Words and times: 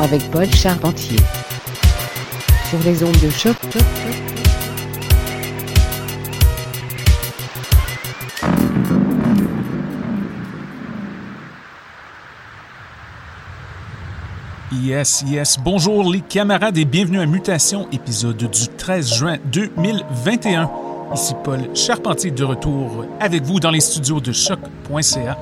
Avec 0.00 0.30
Paul 0.30 0.50
Charpentier. 0.52 1.16
Sur 2.68 2.78
les 2.84 3.02
ondes 3.02 3.16
de 3.22 3.30
choc. 3.30 3.56
Yes, 14.72 15.24
yes. 15.26 15.56
Bonjour 15.64 16.12
les 16.12 16.20
camarades 16.20 16.76
et 16.76 16.84
bienvenue 16.84 17.20
à 17.20 17.24
Mutation, 17.24 17.88
épisode 17.92 18.36
du 18.36 18.68
13 18.76 19.14
juin 19.14 19.38
2021. 19.46 20.70
Ici 21.14 21.32
Paul 21.42 21.60
Charpentier 21.74 22.30
de 22.30 22.44
retour 22.44 23.06
avec 23.20 23.42
vous 23.44 23.58
dans 23.58 23.70
les 23.70 23.80
studios 23.80 24.20
de 24.20 24.32
choc.ca 24.32 25.38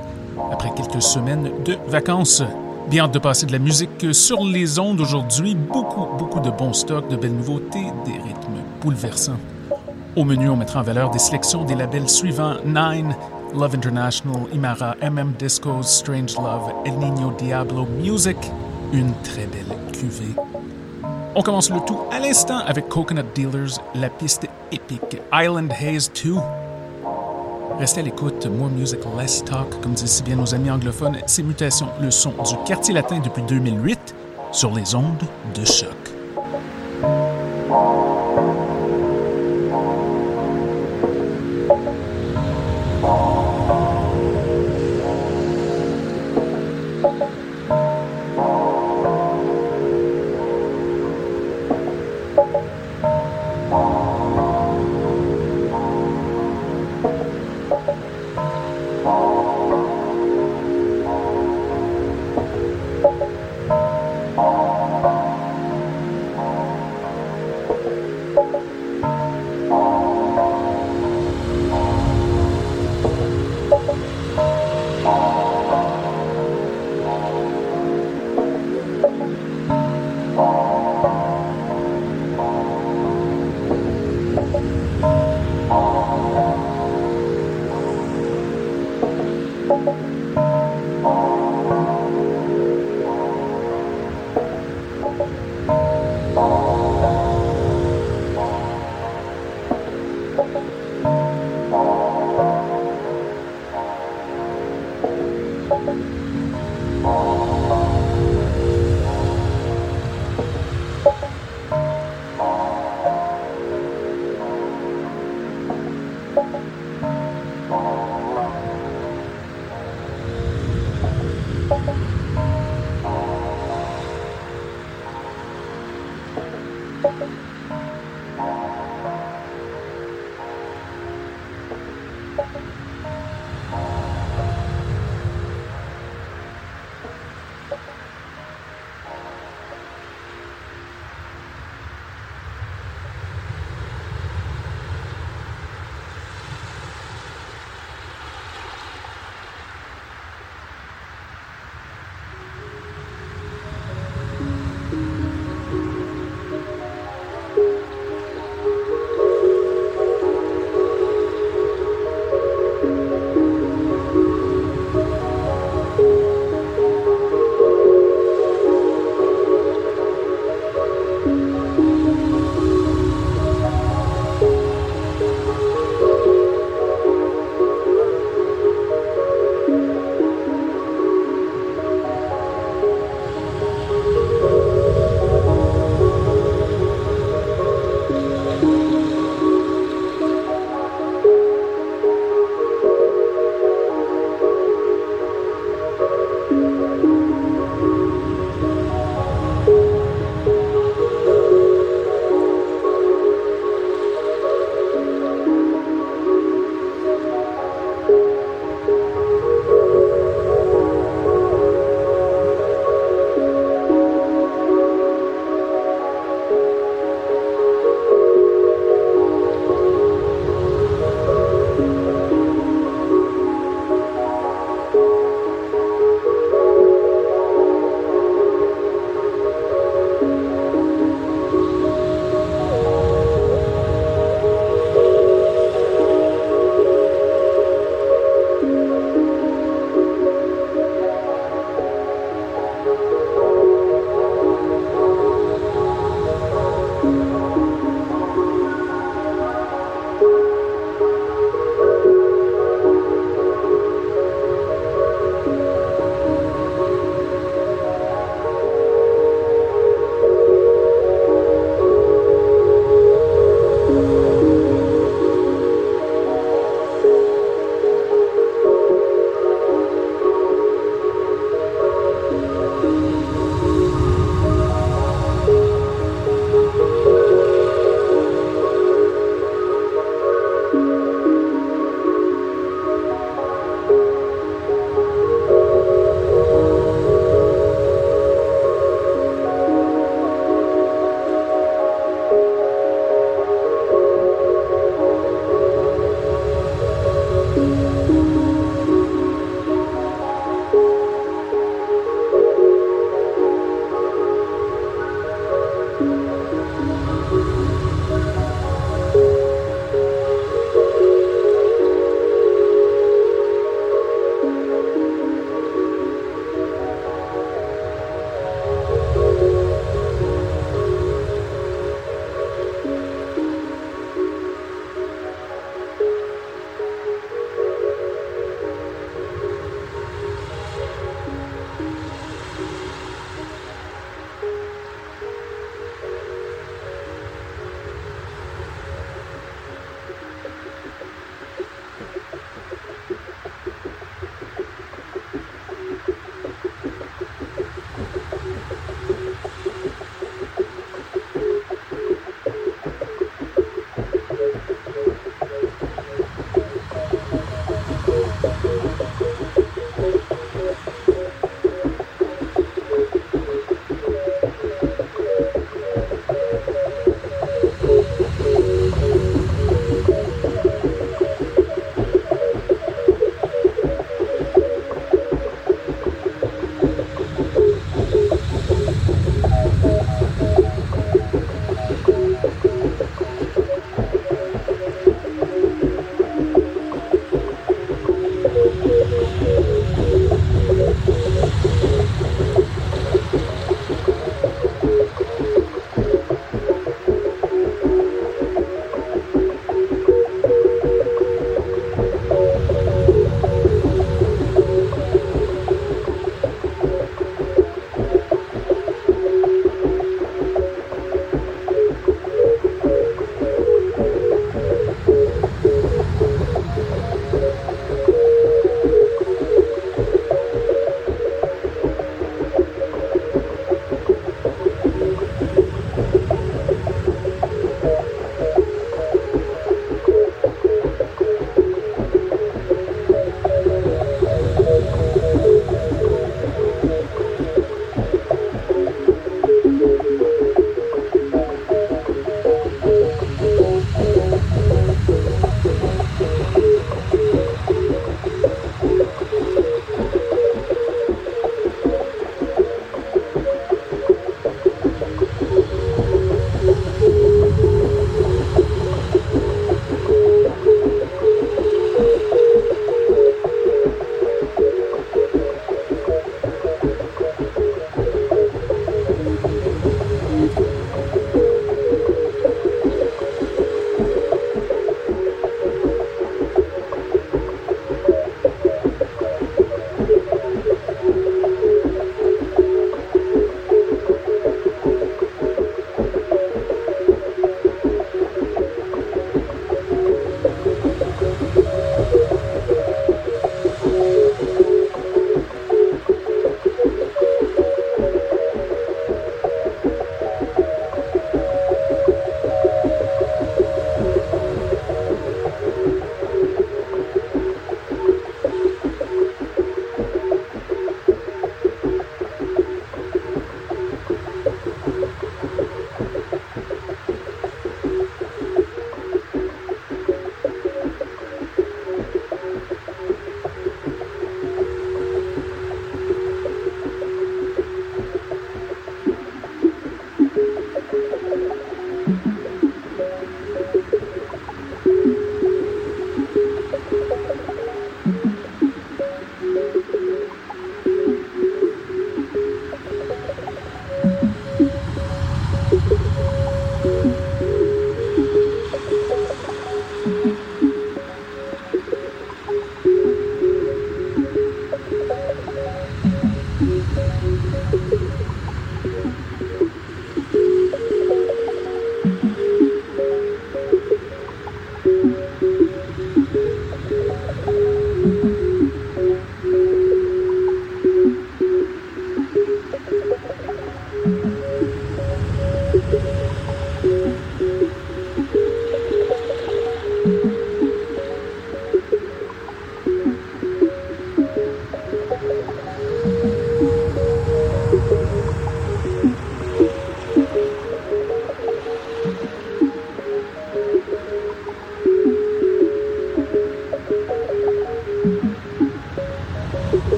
après 0.52 0.72
quelques 0.74 1.02
semaines 1.02 1.50
de 1.64 1.78
vacances. 1.88 2.42
Bien 2.88 3.04
hâte 3.04 3.14
de 3.14 3.18
passer 3.18 3.46
de 3.46 3.52
la 3.52 3.58
musique 3.58 4.14
sur 4.14 4.44
les 4.44 4.78
ondes 4.78 5.00
aujourd'hui. 5.00 5.54
Beaucoup, 5.54 6.06
beaucoup 6.18 6.40
de 6.40 6.50
bons 6.50 6.74
stocks, 6.74 7.08
de 7.08 7.16
belles 7.16 7.34
nouveautés, 7.34 7.86
des 8.04 8.12
rythmes 8.12 8.60
bouleversants. 8.80 9.38
Au 10.14 10.24
menu, 10.24 10.50
on 10.50 10.56
mettra 10.56 10.80
en 10.80 10.82
valeur 10.82 11.10
des 11.10 11.18
sélections 11.18 11.64
des 11.64 11.74
labels 11.74 12.08
suivants 12.08 12.56
Nine, 12.66 13.16
Love 13.54 13.76
International, 13.76 14.42
Imara, 14.52 14.94
MM 15.00 15.32
Discos, 15.38 15.84
Strange 15.84 16.36
Love, 16.36 16.72
El 16.84 16.98
Nino 16.98 17.32
Diablo 17.38 17.86
Music, 18.00 18.36
une 18.92 19.12
très 19.22 19.46
belle 19.46 19.76
cuvée. 19.92 20.34
On 21.34 21.42
commence 21.42 21.70
le 21.70 21.80
tout 21.80 22.00
à 22.10 22.18
l'instant 22.18 22.58
avec 22.66 22.90
Coconut 22.90 23.24
Dealers, 23.34 23.80
la 23.94 24.10
piste 24.10 24.46
épique 24.70 25.18
Island 25.32 25.72
Haze 25.72 26.10
2. 26.22 26.34
Restez 27.82 27.98
à 27.98 28.04
l'écoute, 28.04 28.46
more 28.46 28.70
music, 28.70 29.00
less 29.18 29.44
talk, 29.44 29.80
comme 29.80 29.94
disent 29.94 30.08
si 30.08 30.22
bien 30.22 30.36
nos 30.36 30.54
amis 30.54 30.70
anglophones, 30.70 31.18
c'est 31.26 31.42
Mutations, 31.42 31.88
le 32.00 32.12
son 32.12 32.30
du 32.30 32.54
quartier 32.64 32.94
latin 32.94 33.18
depuis 33.18 33.42
2008, 33.42 34.14
sur 34.52 34.72
les 34.72 34.94
ondes 34.94 35.18
de 35.52 35.64
choc. 35.64 35.90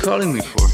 Calling 0.00 0.32
me 0.32 0.40
for? 0.40 0.66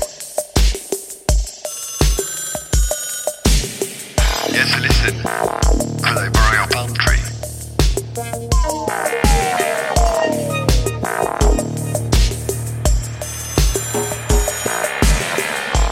Yes, 4.53 4.71
listen. 4.81 5.15
Could 6.01 6.19
I 6.19 6.29
borrow 6.31 6.55
your 6.55 6.69
palm 6.69 6.95
tree? 6.95 7.19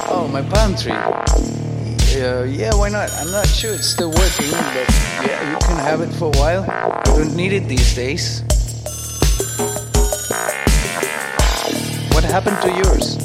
Oh, 0.08 0.28
my 0.32 0.42
palm 0.42 0.76
tree. 0.76 0.92
Uh, 0.92 2.44
yeah, 2.44 2.72
why 2.74 2.88
not? 2.88 3.10
I'm 3.14 3.32
not 3.32 3.48
sure 3.48 3.74
it's 3.74 3.88
still 3.88 4.10
working, 4.10 4.50
but 4.50 4.88
yeah, 5.26 5.50
you 5.50 5.56
can 5.66 5.76
have 5.78 6.00
it 6.00 6.12
for 6.14 6.26
a 6.26 6.38
while. 6.38 6.64
I 6.70 7.02
don't 7.04 7.34
need 7.34 7.52
it 7.52 7.66
these 7.66 7.94
days. 7.96 8.42
What 12.14 12.22
happened 12.22 12.62
to 12.62 12.70
yours? 12.70 13.23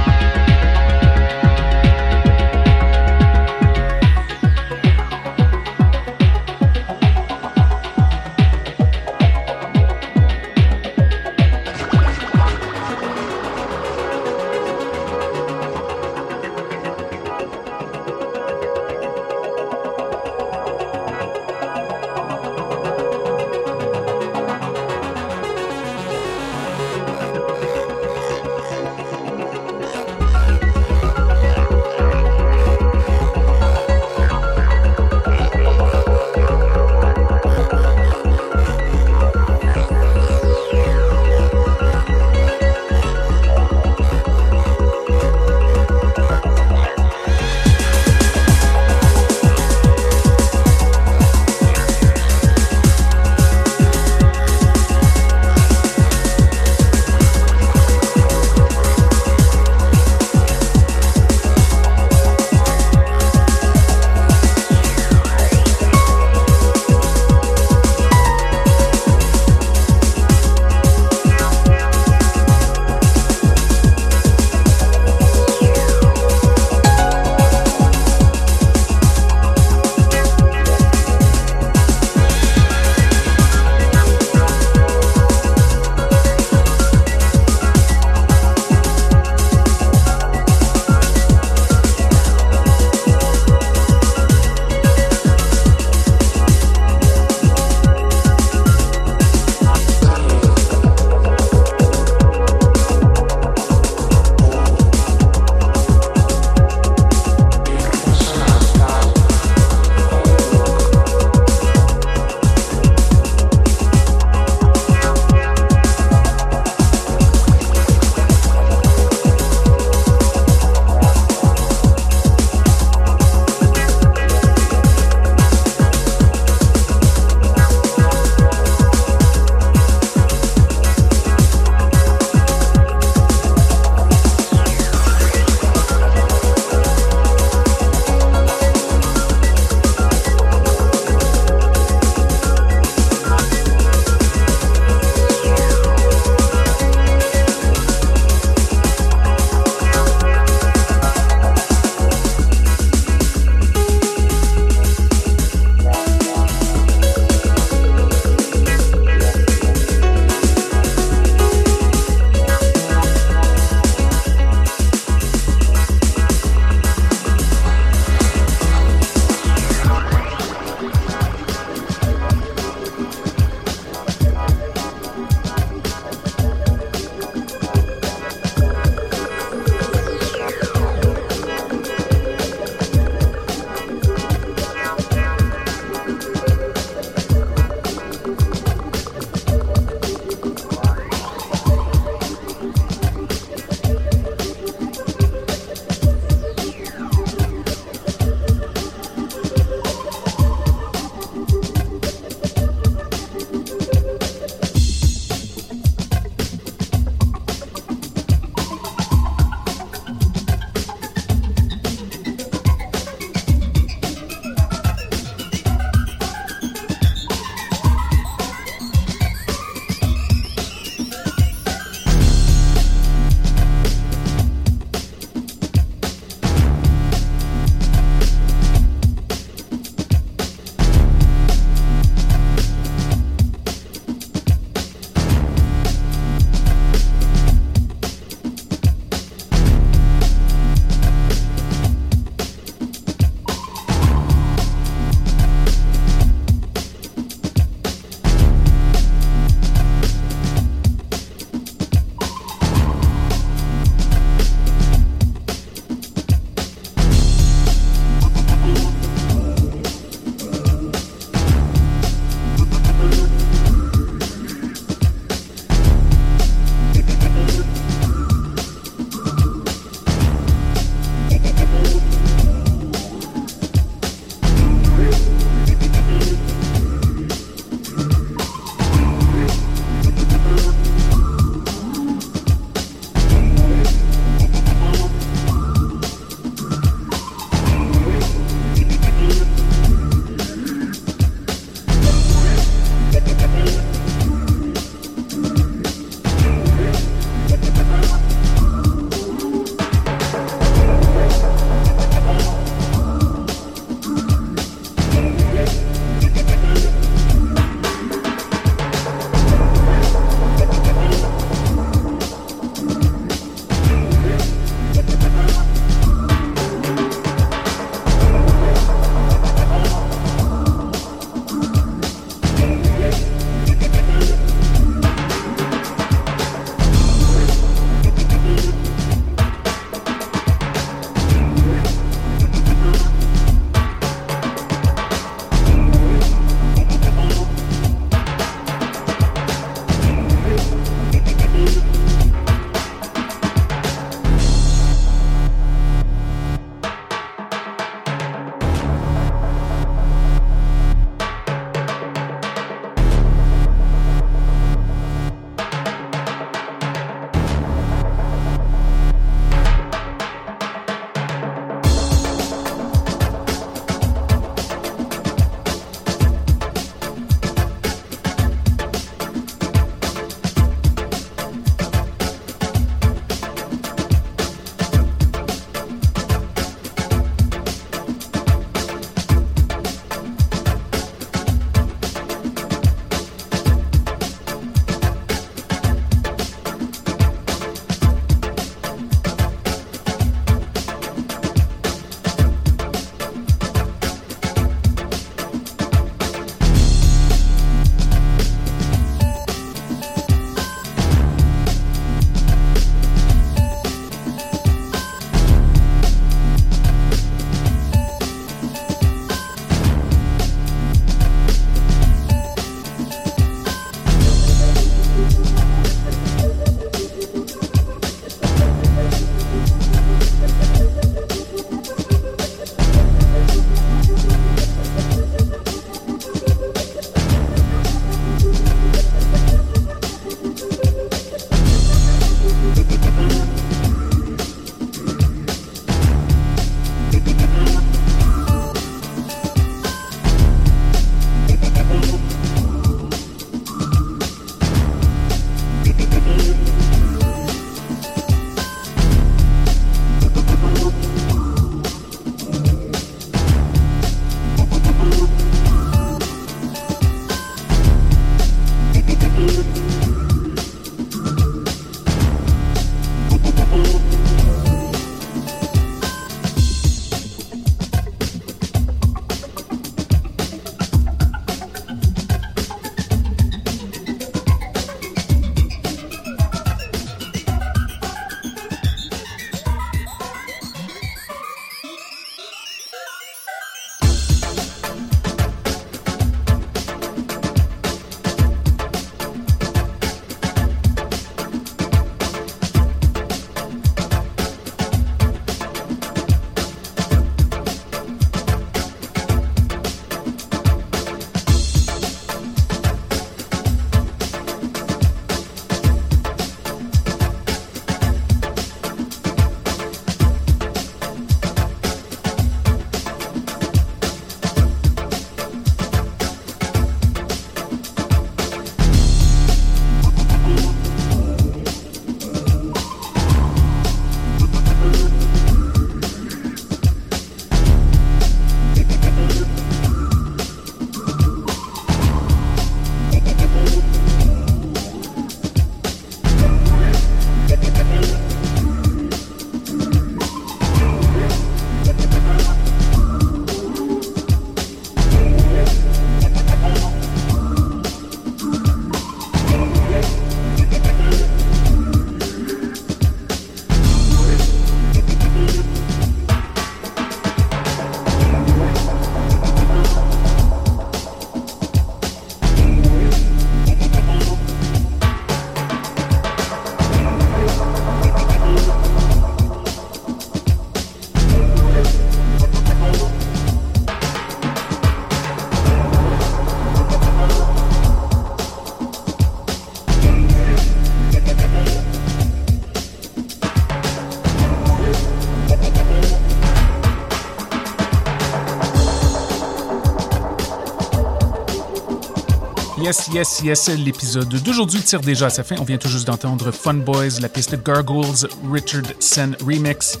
Yes, 592.82 593.08
yes, 593.12 593.40
yes, 593.44 593.68
l'épisode 593.68 594.28
d'aujourd'hui 594.42 594.80
tire 594.80 595.00
déjà 595.00 595.26
à 595.26 595.30
sa 595.30 595.44
fin. 595.44 595.54
On 595.60 595.62
vient 595.62 595.78
tout 595.78 595.86
juste 595.86 596.08
d'entendre 596.08 596.50
Fun 596.50 596.74
Boys, 596.74 597.20
la 597.20 597.28
piste 597.28 597.54
Gargoyles, 597.62 598.26
Richard 598.50 598.82
Sen 598.98 599.36
Remix. 599.46 600.00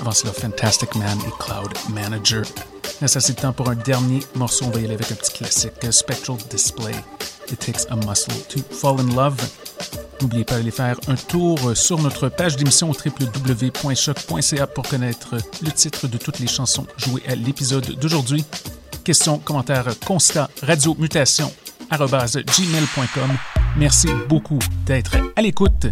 Avant 0.00 0.10
cela, 0.10 0.32
Fantastic 0.32 0.96
Man 0.96 1.16
et 1.20 1.30
Cloud 1.38 1.70
Manager. 1.90 2.42
Là, 3.00 3.06
ça 3.06 3.20
c'est 3.20 3.36
le 3.36 3.42
temps 3.42 3.52
pour 3.52 3.68
un 3.68 3.76
dernier 3.76 4.18
morceau. 4.34 4.64
On 4.64 4.70
va 4.70 4.80
y 4.80 4.84
aller 4.86 4.94
avec 4.94 5.12
un 5.12 5.14
petit 5.14 5.32
classique, 5.32 5.74
Spectral 5.92 6.38
Display. 6.50 6.96
It 7.52 7.60
takes 7.60 7.86
a 7.88 7.94
muscle 7.94 8.34
to 8.48 8.58
fall 8.74 8.98
in 8.98 9.14
love. 9.14 9.36
N'oubliez 10.20 10.44
pas 10.44 10.56
d'aller 10.56 10.72
faire 10.72 10.98
un 11.06 11.14
tour 11.14 11.76
sur 11.76 12.00
notre 12.00 12.28
page 12.28 12.56
d'émission 12.56 12.90
www.choc.ca 12.90 14.66
pour 14.66 14.88
connaître 14.88 15.36
le 15.62 15.70
titre 15.70 16.08
de 16.08 16.18
toutes 16.18 16.40
les 16.40 16.48
chansons 16.48 16.86
jouées 16.96 17.22
à 17.28 17.36
l'épisode 17.36 17.92
d'aujourd'hui. 18.00 18.44
Questions, 19.04 19.38
commentaires, 19.38 19.86
constats, 20.04 20.50
radio, 20.62 20.96
mutation, 20.98 21.52
gmail.com. 21.90 23.30
Merci 23.76 24.08
beaucoup 24.28 24.58
d'être 24.86 25.16
à 25.36 25.42
l'écoute. 25.42 25.86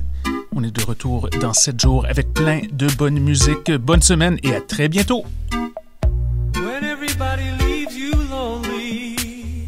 On 0.54 0.62
est 0.62 0.70
de 0.70 0.84
retour 0.84 1.28
dans 1.40 1.52
7 1.52 1.80
jours 1.80 2.06
avec 2.08 2.32
plein 2.32 2.60
de 2.72 2.86
bonne 2.96 3.18
musique. 3.20 3.70
Bonne 3.72 4.02
semaine 4.02 4.38
et 4.42 4.54
à 4.54 4.60
très 4.60 4.88
bientôt. 4.88 5.24
When 6.54 6.84
everybody 6.84 7.50
leaves 7.60 7.96
you 7.96 8.12
lonely, 8.30 9.16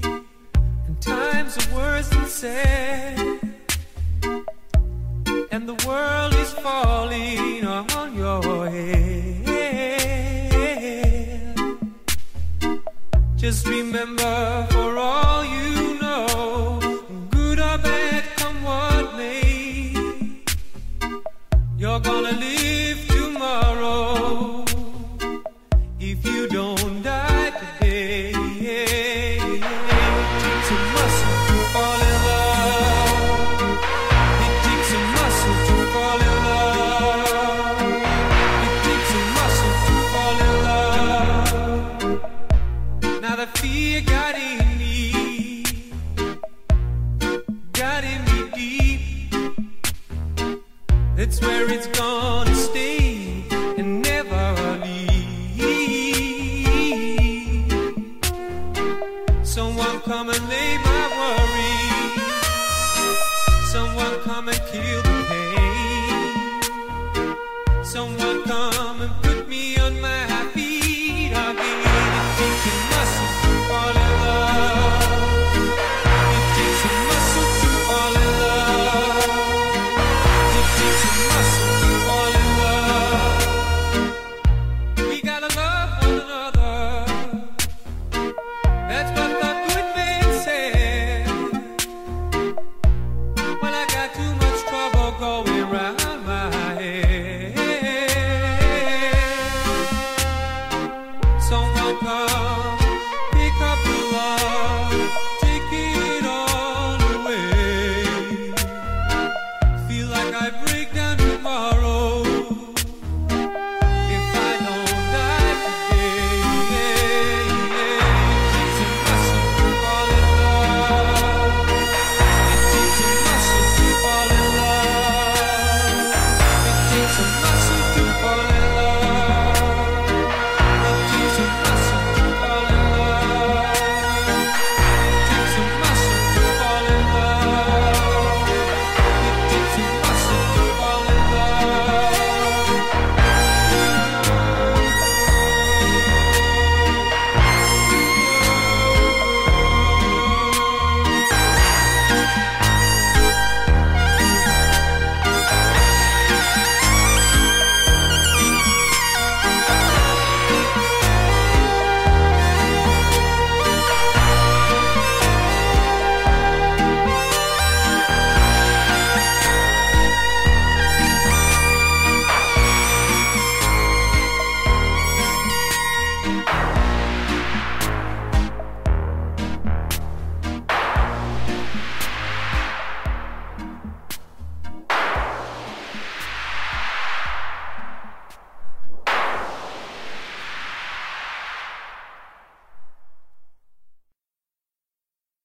and 0.04 0.98
times 1.00 1.56
are 1.58 1.74
worse 1.74 2.08
than 2.08 2.26
sad, 2.26 3.18
and 5.52 5.66
the 5.66 5.76
world 5.86 6.34
is 6.34 6.52
falling 6.62 7.66
on 7.66 8.16
your 8.16 8.68
head. 8.68 9.48
Just 13.36 13.66
remember, 13.68 14.66
for 14.70 14.98
all 14.98 15.27
gonna 22.00 22.32
leave. 22.32 22.57